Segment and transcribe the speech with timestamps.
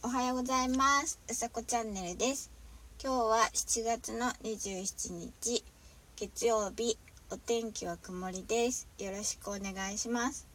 [0.00, 1.18] おはようございます。
[1.28, 2.52] うさこチャンネルです。
[3.02, 5.64] 今日は7月の27日
[6.14, 6.96] 月曜日
[7.32, 8.86] お天気は曇りです。
[8.98, 10.46] よろしくお願いします。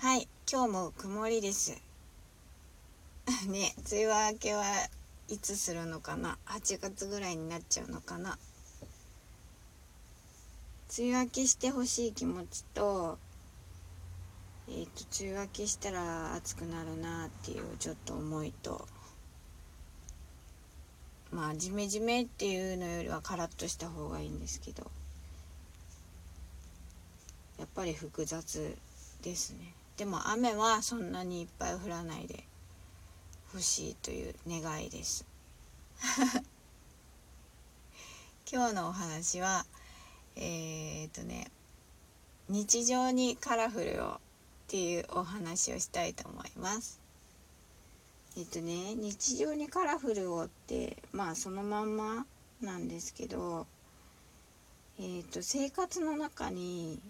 [0.00, 1.72] はい今日も曇りです。
[3.48, 4.64] ね梅雨明けは
[5.26, 8.38] いつするのかな？8月ぐらいになっちゃうのかな？
[10.96, 13.18] 梅雨明けしてほしい気持ちと
[14.68, 18.86] えーと、梅雨明けしたら暑くなるなっていうちょっと思いと
[21.30, 24.90] まあジメジメっていうのよりはカラッとした方がいいんですけど
[27.58, 28.76] やっぱり複雑
[29.22, 29.72] ですね。
[29.96, 32.44] でも雨はそんなにいっぱい降らないで
[33.52, 35.24] ほしいという願いです。
[38.50, 39.64] 今日のお話は
[40.36, 41.50] えー、っとね
[42.48, 44.20] 日常にカラフルを
[44.66, 47.00] っていうお話をしたいと思います。
[48.36, 52.26] えっとね日常にカラフルをってまあそのまんま
[52.60, 53.68] なんですけど、
[54.98, 57.00] えっと生活の中に、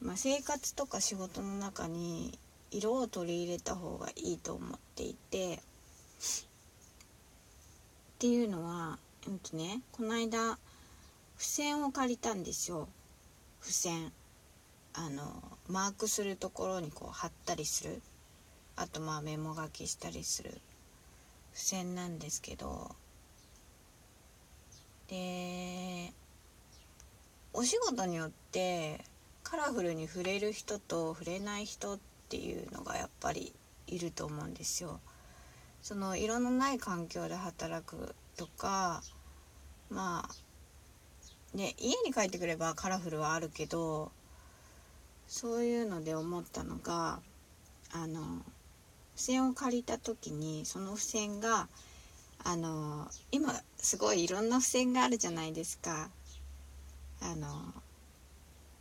[0.00, 2.38] まあ、生活とか仕事の中に
[2.70, 5.58] 色を取り入れた方がいいと思っていてっ
[8.18, 10.58] ていうのは、えっとね、この間
[11.36, 12.88] 付箋を借りたんですよ
[13.60, 14.10] 付箋。
[14.92, 18.02] あのマークするところにこう貼ったりする。
[18.76, 20.50] あとまあメモ書きしたりする。
[20.50, 20.60] 付
[21.54, 22.94] 箋なんですけど。
[25.08, 26.12] で
[27.52, 29.04] お仕事によって
[29.42, 33.52] カラフルに触れる人と触れない人っていうのがやっぱり
[33.88, 35.00] いると思うんですよ。
[35.82, 39.02] その色のない環境で働くとか
[39.90, 44.12] まあね家に帰ってくればカラフルはあるけど
[45.30, 47.20] そういうので思ったのが
[47.92, 48.20] あの
[49.14, 51.68] 付箋を借りた時にその付箋が
[52.42, 56.10] あの今すごいいろんな付箋があるじゃないですか。
[57.20, 57.46] あの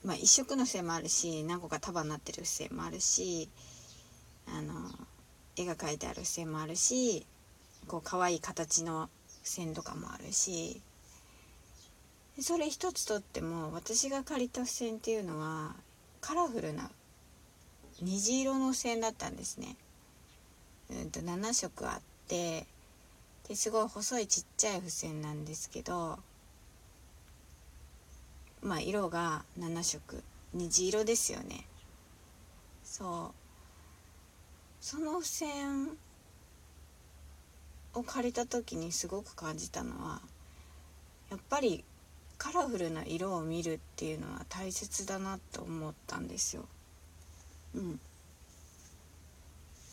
[0.04, 3.48] まあ一色の付箋もあるし何個か束になってる付箋もあるし
[4.48, 4.74] あの
[5.56, 7.28] 絵が描いてある付箋もあるし
[7.88, 9.10] こう可愛い形の
[9.44, 10.82] 付箋とかもあるし
[12.40, 15.76] それ一つとっても私が借りた付箋っていうのは
[16.22, 16.90] カラフルな
[18.02, 19.76] 虹色の線だったんですね。
[20.90, 22.66] うんと7色あって
[23.48, 26.20] ですごい細いちっちゃい付箋なんですけど
[28.62, 31.66] まあ色が7色虹色ですよね。
[32.84, 33.40] そう
[34.82, 35.90] その付箋
[37.94, 40.22] を借りた時にすごく感じたのは
[41.30, 41.84] やっぱり
[42.40, 46.66] カラフルな色を見るっていうのは大切だなと思ったんですよ。
[47.76, 48.00] うん。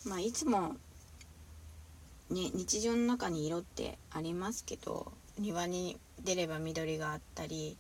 [0.07, 0.77] まあいつも
[2.31, 7.77] ね日常の中に色ってありますけど庭に出れば緑があったり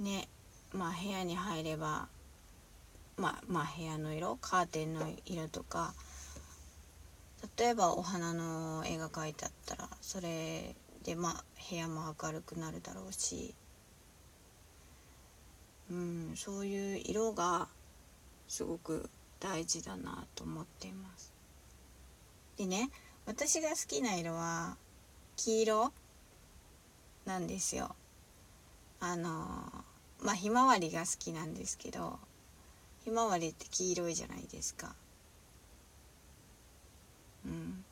[0.00, 0.28] ね
[0.72, 2.08] まあ部屋に入れば
[3.16, 5.94] まあまあ部屋の色カーテンの色とか
[7.58, 13.54] 例えばお花の絵が描いてあったらそれでまあ部屋も明るくなるだろうし
[15.90, 17.68] うんそういう色が
[18.48, 19.10] すごく
[19.40, 21.32] 大事だなと思っています。
[22.56, 22.90] でね
[23.26, 24.76] 私が好きな色は
[25.36, 25.92] 黄色
[27.24, 27.94] なんですよ。
[29.00, 29.30] あの
[30.20, 32.18] まあひまわりが好きなんですけど
[33.04, 34.94] ひまわりって黄色いじゃないですか。
[37.46, 37.84] うん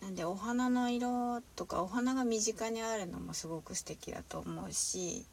[0.00, 5.26] なんでお花の色とかお花が身近にあるのもすごく素敵だと思うし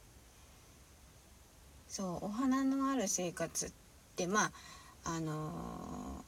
[1.87, 3.71] そうお花のある生活っ
[4.17, 4.51] てまあ
[5.05, 6.23] あの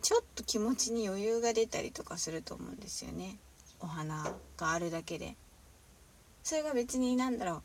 [0.00, 3.36] ー、ちょっと気持ちに余裕が出たりとかすると思うんですよね
[3.80, 5.34] お花があるだけで。
[6.46, 7.62] それが別に何だろう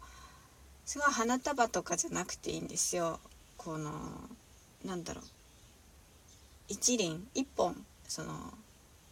[0.85, 3.19] すごい花束とかじゃなくていいんですよ。
[3.55, 3.91] この
[4.83, 5.23] なんだろう
[6.71, 7.75] 一輪一本
[8.07, 8.33] その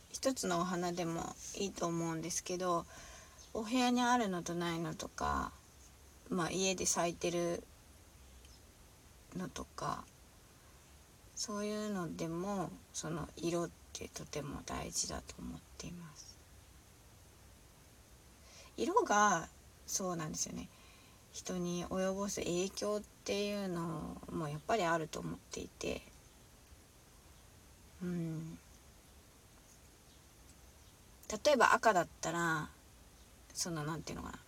[0.10, 2.86] 一つのお花でもいいと思うんですけど
[3.54, 5.52] お部屋にあるのとないのとか、
[6.30, 7.62] まあ、家で咲いてる
[9.36, 10.06] のとか
[11.36, 16.40] そういうのでもその色ってとても大事だと思っています。
[18.78, 19.50] 色が
[19.86, 20.70] そうなんですよね
[21.34, 26.02] 人に及ぼす影響っていうのもやっぱりあると思っていて
[28.04, 28.58] うん。
[31.46, 32.70] 例えば赤だったら
[33.54, 34.40] その何て言うのかな。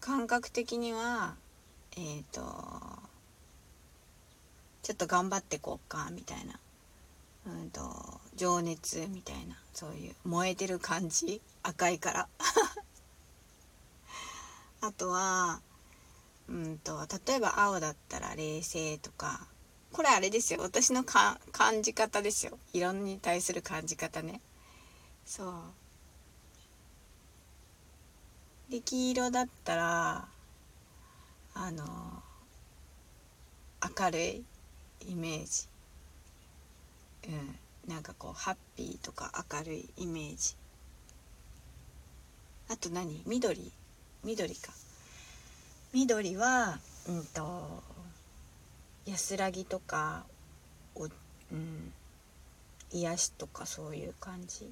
[0.00, 1.34] 感覚的には
[1.96, 2.40] えっ、ー、と
[4.82, 6.58] ちょっと頑張ってこうかみたいな、
[7.46, 7.80] うんと、
[8.34, 11.40] 情熱みたいなそういう燃えてる感じ。
[11.62, 12.28] 赤いから。
[14.80, 15.60] あとは
[16.48, 19.46] うんと例えば青だったら冷静とか
[19.92, 20.60] これあれですよ。
[20.60, 22.58] 私のか感じ方ですよ。
[22.72, 24.40] 色に対する感じ方ね。
[25.26, 25.52] そう。
[28.70, 30.28] で黄色だったら
[31.54, 31.84] あの
[33.98, 34.44] 明るい
[35.08, 35.68] イメージ。
[37.28, 37.58] うん。
[37.88, 40.54] なんかこうハッピーとか明るいイメージ。
[42.68, 43.22] あと何？
[43.26, 43.72] 緑？
[44.22, 44.72] 緑か。
[45.92, 46.78] 緑は
[47.08, 47.82] うんと
[49.06, 50.24] 安らぎとか
[50.94, 51.08] お、う
[51.54, 51.92] ん、
[52.92, 54.70] 癒しとかそういう感じ。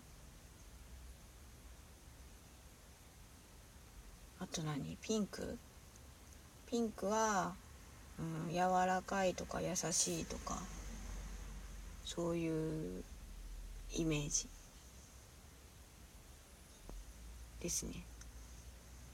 [4.40, 4.96] あと何？
[5.00, 5.58] ピンク？
[6.66, 7.54] ピンクは、
[8.18, 10.58] うん、柔らかいとか優しいとか
[12.04, 13.02] そういう
[13.94, 14.46] イメージ。
[17.60, 18.04] ですね。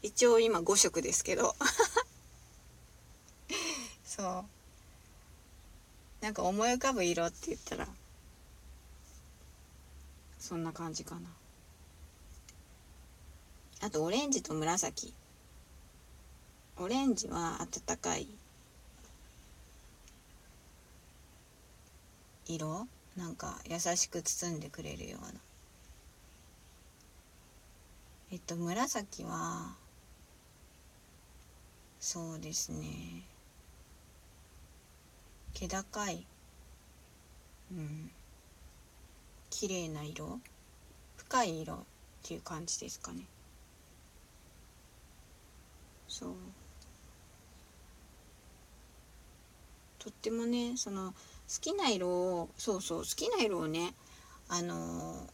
[0.03, 1.55] 一応今5色ですけど。
[4.05, 4.45] そう。
[6.25, 7.87] なんか思い浮かぶ色って言ったら
[10.39, 11.21] そんな感じかな。
[13.83, 15.13] あとオレンジと紫。
[16.79, 18.27] オレンジは暖かい
[22.47, 22.89] 色？
[23.19, 25.29] なんか優しく包んでくれるような。
[28.33, 29.75] えっと紫は
[32.01, 33.25] そうですね。
[35.55, 36.27] 気高い。
[37.73, 38.11] うん。
[39.51, 40.41] 綺麗な色。
[41.17, 41.79] 深い色っ
[42.23, 43.25] ていう感じですかね。
[46.09, 46.35] そう。
[50.05, 51.15] とってもねその好
[51.63, 53.95] きな色をそうそう好きな色をね
[54.49, 55.27] あの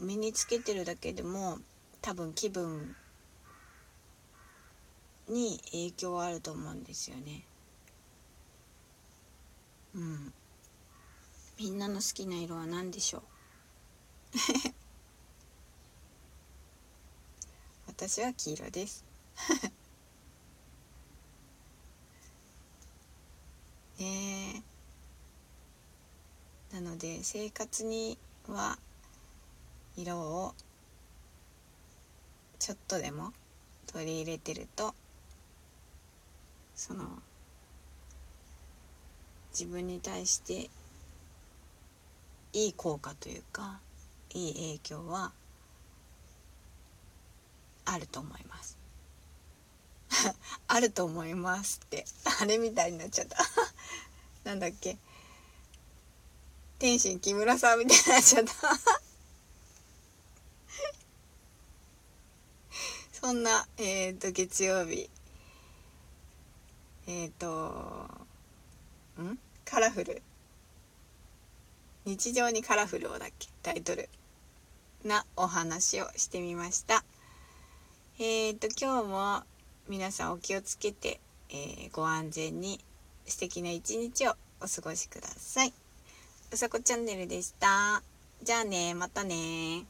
[0.00, 1.58] 身につけてるだけでも
[2.02, 2.96] 多分気分
[5.28, 7.44] に影響あると思うんですよね。
[9.96, 10.32] うん。
[11.58, 13.22] みんなの好きな色は何でしょう？
[17.88, 19.04] 私は黄色です。
[23.98, 24.62] ね
[26.72, 28.18] なので生活に
[28.48, 28.78] は
[29.96, 30.54] 色を
[32.58, 33.32] ちょっとでも
[33.86, 34.94] 取り入れてると
[36.74, 37.22] その
[39.58, 40.68] 自分に対して
[42.52, 43.80] いい効果というか
[44.34, 45.32] いい影響は
[47.86, 48.76] あると思います。
[50.68, 52.04] あると思いますって
[52.42, 53.38] あれみたいになっちゃった。
[54.44, 54.98] なんだっけ？
[56.78, 58.52] 天心木村さんみたいになっちゃった。
[63.18, 65.08] そんなえっ、ー、と月曜日。
[67.06, 68.25] えっ、ー、と
[69.22, 69.38] ん？
[69.64, 70.22] カラフル。
[72.04, 73.48] 日常にカラフルをだっけ？
[73.62, 74.08] タイトル。
[75.04, 77.04] なお話をしてみました。
[78.18, 79.42] えっ、ー、と今日も
[79.88, 81.20] 皆さんお気をつけて、
[81.50, 82.80] えー、ご安全に
[83.26, 85.72] 素敵な一日をお過ごしください。
[86.52, 88.02] うさこチャンネルでした。
[88.42, 89.84] じゃあね、またね